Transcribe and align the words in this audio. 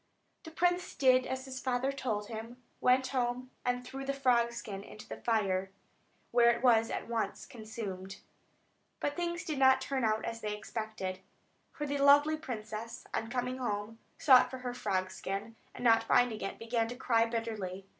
The 0.45 0.49
prince 0.49 0.95
did 0.95 1.27
as 1.27 1.45
his 1.45 1.59
father 1.59 1.91
told 1.91 2.25
him, 2.25 2.57
went 2.79 3.05
home, 3.09 3.51
and 3.63 3.85
threw 3.85 4.03
the 4.03 4.15
frog 4.15 4.51
skin 4.51 4.81
into 4.83 5.07
the 5.07 5.21
fire, 5.21 5.69
where 6.31 6.49
it 6.49 6.63
was 6.63 6.89
at 6.89 7.07
once 7.07 7.45
consumed. 7.45 8.17
But 8.99 9.15
things 9.15 9.43
did 9.43 9.59
not 9.59 9.79
turn 9.79 10.03
out 10.03 10.25
as 10.25 10.41
they 10.41 10.57
expected; 10.57 11.19
for 11.71 11.85
the 11.85 11.99
lovely 11.99 12.35
princess, 12.35 13.05
on 13.13 13.29
coming 13.29 13.59
home, 13.59 13.99
sought 14.17 14.49
for 14.49 14.57
her 14.65 14.73
frog 14.73 15.11
skin, 15.11 15.55
and 15.75 15.83
not 15.83 16.01
finding 16.05 16.41
it, 16.41 16.57
began 16.57 16.87
to 16.87 16.95
cry 16.95 17.27
bitterly. 17.27 17.85